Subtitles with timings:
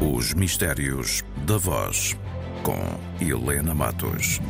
[0.00, 2.16] Os Mistérios da Voz,
[2.62, 2.78] com
[3.20, 4.40] Helena Matos.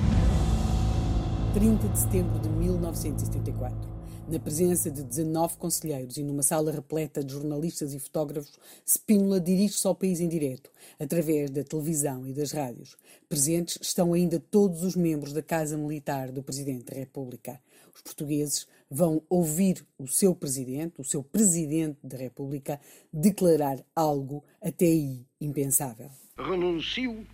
[1.54, 3.97] 30 de setembro de 1974.
[4.30, 9.86] Na presença de 19 conselheiros e numa sala repleta de jornalistas e fotógrafos, Spínola dirige-se
[9.86, 10.70] ao país em direto,
[11.00, 12.94] através da televisão e das rádios.
[13.26, 17.58] Presentes estão ainda todos os membros da Casa Militar do Presidente da República.
[17.94, 22.78] Os portugueses vão ouvir o seu Presidente, o seu Presidente da República,
[23.10, 26.10] declarar algo até aí impensável.
[26.36, 27.26] Renuncio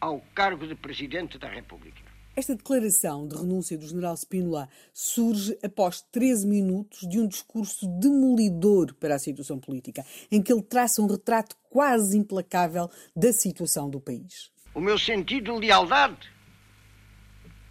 [0.00, 2.17] ao cargo de Presidente da República.
[2.38, 8.94] Esta declaração de renúncia do general Spínola surge após 13 minutos de um discurso demolidor
[8.94, 13.98] para a situação política, em que ele traça um retrato quase implacável da situação do
[14.00, 14.52] país.
[14.72, 16.32] O meu sentido de lealdade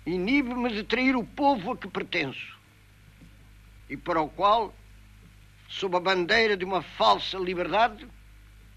[0.05, 2.59] inibe-me de trair o povo a que pertenço
[3.89, 4.75] e para o qual,
[5.69, 8.05] sob a bandeira de uma falsa liberdade,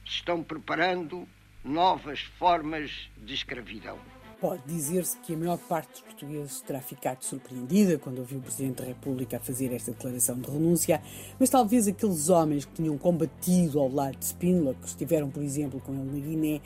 [0.06, 1.26] se estão preparando
[1.64, 3.98] novas formas de escravidão.
[4.40, 8.76] Pode dizer-se que a maior parte dos portugueses terá ficado surpreendida quando ouviu o Presidente
[8.76, 11.02] da República fazer esta declaração de renúncia,
[11.38, 15.78] mas talvez aqueles homens que tinham combatido ao lado de Spínola, que estiveram, por exemplo,
[15.80, 16.60] com ele na Guiné,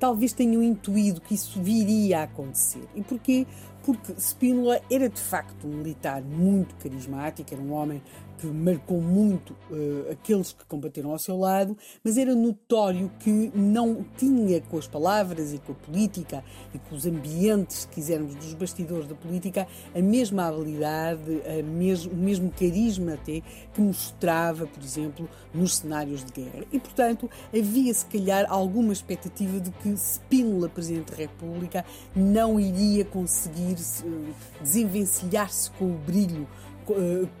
[0.00, 2.82] talvez tenham intuído que isso viria a acontecer.
[2.96, 3.46] E porquê?
[3.84, 8.02] Porque Spínola era de facto um militar muito carismático, era um homem
[8.40, 14.04] que marcou muito uh, aqueles que combateram ao seu lado, mas era notório que não
[14.16, 16.42] tinha com as palavras e com a política
[16.74, 22.06] e com os ambientes, se quisermos, dos bastidores da política, a mesma habilidade, a mes
[22.06, 23.42] o mesmo carisma até
[23.74, 26.64] que mostrava, por exemplo, nos cenários de guerra.
[26.72, 33.04] E, portanto, havia se calhar alguma expectativa de que Spínola, Presidente da República, não iria
[33.04, 36.69] conseguir uh, desenvencilhar-se com o brilho eh,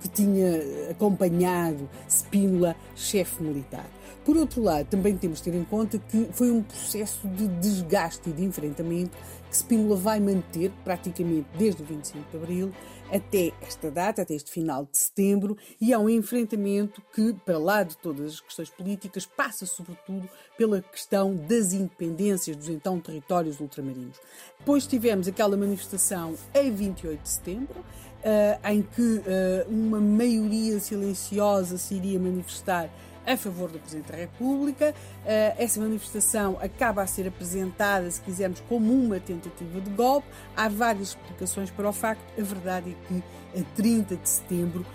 [0.00, 3.86] que tinha acompanhado Spínola, chefe militar.
[4.24, 8.28] Por outro lado, também temos de ter em conta que foi um processo de desgaste
[8.28, 9.16] e de enfrentamento
[9.48, 12.72] que Spínola vai manter praticamente desde o 25 de Abril
[13.10, 17.82] até esta data, até este final de setembro, e é um enfrentamento que, para lá
[17.82, 24.16] de todas as questões políticas, passa sobretudo pela questão das independências dos então territórios ultramarinos.
[24.58, 27.84] Depois tivemos aquela manifestação a 28 de setembro,
[28.20, 32.88] uh, em que uh, uma maioria silenciosa se iria manifestar
[33.26, 34.94] a favor do Presidente da República.
[35.24, 40.26] Uh, essa manifestação acaba a ser apresentada, se quisermos, como uma tentativa de golpe.
[40.56, 42.22] Há várias explicações para o facto.
[42.38, 44.86] A verdade é que, a 30 de setembro,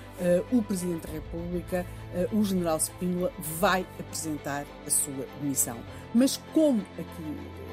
[0.49, 1.85] o Presidente da República,
[2.31, 5.77] o General Spínola, vai apresentar a sua demissão.
[6.13, 7.64] Mas, como aqui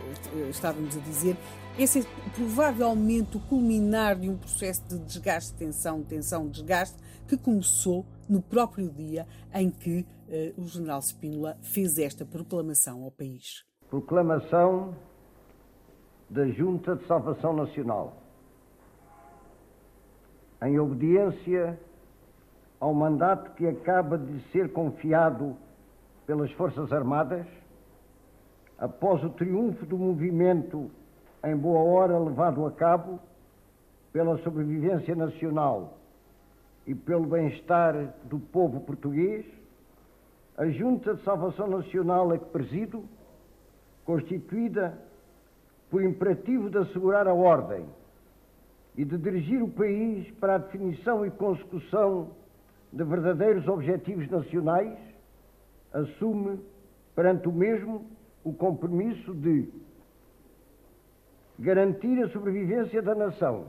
[0.50, 1.37] estávamos a dizer,
[1.78, 2.03] esse é
[2.34, 8.91] provavelmente o culminar de um processo de desgaste, tensão, tensão, desgaste, que começou no próprio
[8.91, 13.65] dia em que uh, o general Spínola fez esta proclamação ao país.
[13.88, 14.94] Proclamação
[16.28, 18.16] da Junta de Salvação Nacional.
[20.62, 21.78] Em obediência
[22.81, 25.56] ao mandato que acaba de ser confiado
[26.27, 27.47] pelas Forças Armadas,
[28.82, 30.91] após o triunfo do movimento
[31.44, 33.20] em boa hora levado a cabo
[34.12, 35.98] pela sobrevivência nacional
[36.84, 39.47] e pelo bem-estar do povo português,
[40.56, 43.04] a Junta de Salvação Nacional a que presido,
[44.04, 44.98] constituída
[45.88, 47.87] por imperativo de assegurar a ordem
[48.97, 52.31] e de dirigir o país para a definição e consecução
[52.92, 54.98] de verdadeiros objetivos nacionais,
[55.92, 56.59] assume
[57.15, 58.10] perante o mesmo
[58.44, 59.69] o compromisso de
[61.58, 63.69] garantir a sobrevivência da nação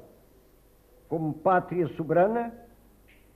[1.07, 2.51] como pátria soberana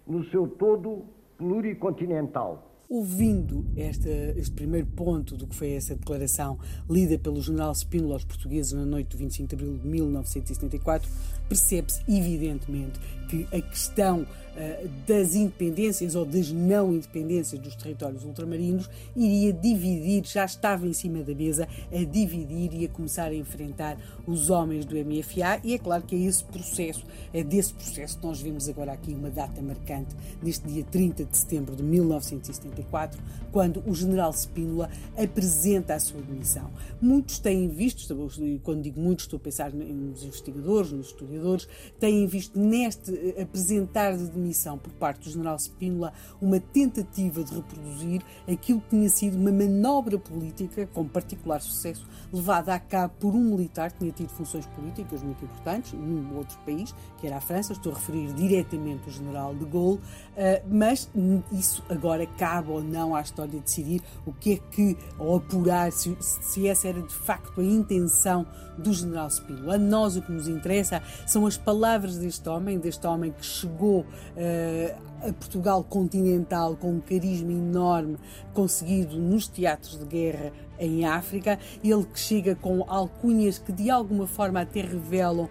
[0.05, 1.05] no seu todo
[1.37, 2.63] pluricontinental.
[2.89, 6.57] Ouvindo esta, este primeiro ponto do que foi essa declaração
[6.89, 11.09] lida pelo general Spínola aos portugueses na noite do 25 de abril de 1974,
[11.47, 18.89] percebe-se evidentemente que a questão uh, das independências ou das não independências dos territórios ultramarinos
[19.15, 23.97] iria dividir, já estava em cima da mesa, a dividir e a começar a enfrentar
[24.25, 28.25] os homens do MFA e é claro que é esse processo, é desse processo que
[28.25, 33.19] nós vemos agora aqui uma data marcante, neste dia 30 de setembro de 1974,
[33.51, 36.69] quando o general Spínola apresenta a sua demissão.
[37.01, 38.15] Muitos têm visto,
[38.63, 41.67] quando digo muitos estou a pensar nos investigadores, nos historiadores,
[41.99, 47.43] têm visto neste eh, apresentar de demissão missão por parte do general Spínola uma tentativa
[47.43, 53.13] de reproduzir aquilo que tinha sido uma manobra política com particular sucesso levada a cabo
[53.19, 57.37] por um militar que tinha tido funções políticas muito importantes num outro país, que era
[57.37, 57.73] a França.
[57.73, 59.99] Estou a referir diretamente o general de Gaulle,
[60.35, 61.09] eh, mas
[61.51, 65.91] isso agora cabe ou não à história de decidir o que é que, ou apurar
[65.91, 68.45] se, se essa era de facto a intenção
[68.77, 69.75] do general Spínola.
[69.75, 74.01] A nós o que nos interessa são as palavras deste homem, deste homem que chegou
[74.01, 78.17] uh, a Portugal continental com um carisma enorme
[78.53, 84.27] conseguido nos teatros de guerra em África, ele que chega com alcunhas que de alguma
[84.27, 85.49] forma até revelam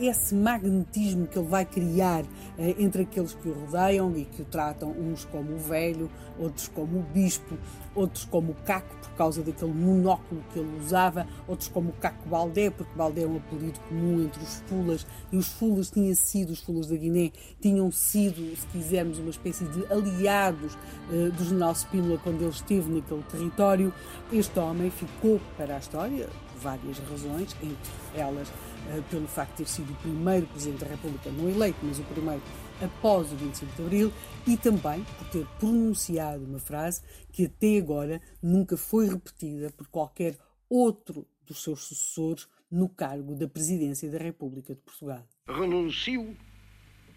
[0.00, 2.24] esse magnetismo que ele vai criar
[2.58, 6.66] eh, entre aqueles que o rodeiam e que o tratam uns como o velho, outros
[6.68, 7.56] como o bispo,
[7.94, 12.28] outros como o Caco, por causa daquele monóculo que ele usava, outros como o Caco
[12.28, 16.50] Baldé, porque Baldé é um apelido comum entre os fulas, e os fulas tinham sido,
[16.50, 21.74] os fulas da Guiné, tinham sido, se quisermos, uma espécie de aliados uh, do general
[21.74, 23.94] Spínola quando ele esteve naquele território.
[24.30, 29.56] Este homem ficou para a história, por várias razões, entre elas uh, pelo facto de
[29.64, 32.42] ter sido o primeiro Presidente da República, não eleito, mas o primeiro
[32.82, 34.12] após o 25 de Abril
[34.46, 37.00] e também por ter pronunciado uma frase
[37.30, 40.36] que até agora nunca foi repetida por qualquer
[40.68, 45.24] outro dos seus sucessores no cargo da Presidência da República de Portugal.
[45.46, 46.36] Renuncio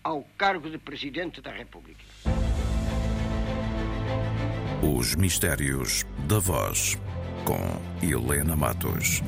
[0.06, 2.00] ao cargo de Presidente da República.
[4.84, 6.96] Os Mistérios da Voz,
[7.44, 9.24] com Helena Matos.